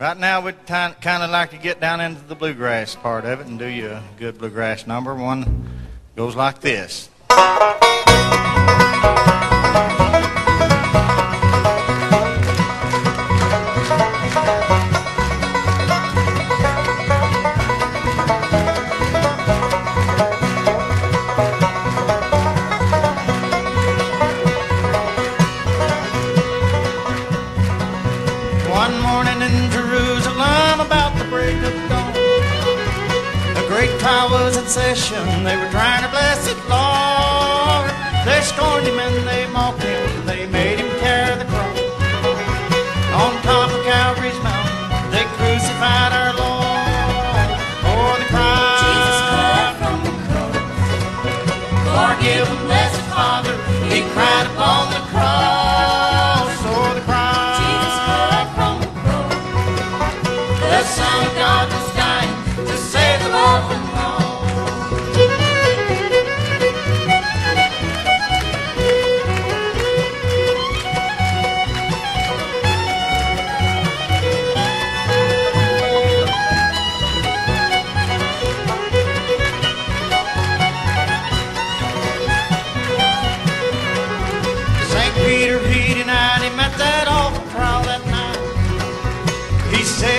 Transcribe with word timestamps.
Right 0.00 0.16
now, 0.16 0.40
we'd 0.40 0.64
kind 0.64 0.94
of 1.02 1.30
like 1.30 1.50
to 1.50 1.56
get 1.56 1.80
down 1.80 2.00
into 2.00 2.22
the 2.22 2.36
bluegrass 2.36 2.94
part 2.94 3.24
of 3.24 3.40
it 3.40 3.48
and 3.48 3.58
do 3.58 3.66
you 3.66 3.88
a 3.88 4.02
good 4.16 4.38
bluegrass 4.38 4.86
number. 4.86 5.12
One 5.12 5.68
goes 6.14 6.36
like 6.36 6.60
this. 6.60 7.08
One 28.70 29.00
morning 29.02 29.42
in 29.42 29.77
trial 33.98 34.30
was 34.30 34.56
in 34.56 34.66
session. 34.66 35.24
They 35.44 35.56
were 35.56 35.70
trying 35.70 36.02
to 36.02 36.10
bless 36.10 36.46
it, 36.46 36.58
Lord. 36.70 37.90
They 38.24 38.40
scorned 38.42 38.86
him 38.86 38.98
and 38.98 39.26
they 39.26 39.46
mocked 39.52 39.82
him. 39.82 40.26
They 40.26 40.46
made 40.46 40.78
him 40.78 40.90
carry 41.00 41.36
the 41.38 41.44
cross. 41.44 41.78
On 43.22 43.32
top 43.42 43.70
of 43.70 43.82
Calvary's 43.84 44.38
mountain, 44.42 45.10
they 45.10 45.24
crucified 45.36 46.12
our 46.12 46.32
Lord. 46.38 47.50
For 47.82 48.08
the 48.20 48.26
cry, 48.30 48.78
Jesus 48.84 49.18
cried 49.32 49.74
from 49.82 49.98
the 50.06 50.14
cross. 50.28 50.56
forgive 51.96 52.67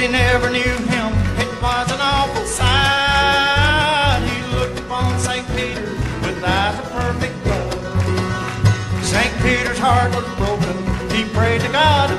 said 0.00 0.06
he 0.06 0.12
never 0.12 0.50
knew 0.50 0.60
him. 0.60 1.12
It 1.38 1.62
was 1.62 1.90
an 1.92 2.00
awful 2.00 2.44
sight. 2.44 4.20
He 4.28 4.56
looked 4.56 4.78
upon 4.80 5.18
St. 5.18 5.46
Peter 5.48 5.92
with 6.22 6.42
eyes 6.44 6.78
of 6.78 6.90
perfect 6.92 7.46
love. 7.46 9.04
St. 9.04 9.32
Peter's 9.42 9.78
heart 9.78 10.14
was 10.14 10.26
broken. 10.36 10.76
He 11.10 11.24
prayed 11.30 11.60
to 11.62 11.68
God 11.72 12.10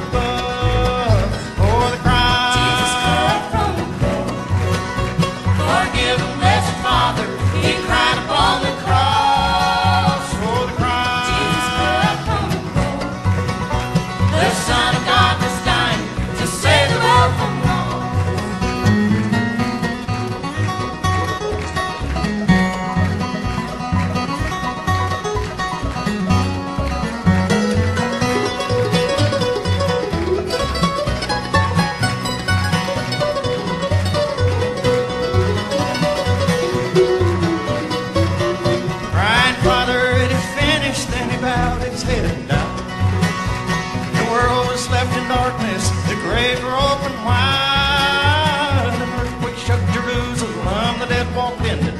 left 44.90 45.16
in 45.18 45.28
darkness. 45.28 45.90
The 46.09 46.16
graves 46.25 46.62
were 46.62 46.74
open 46.74 47.14
wide. 47.24 48.94
An 48.96 49.09
earthquake 49.19 49.58
shook 49.58 49.81
Jerusalem. 49.94 51.00
The 51.00 51.06
dead 51.08 51.28
walked 51.36 51.59
town. 51.59 51.80
The 51.86 51.92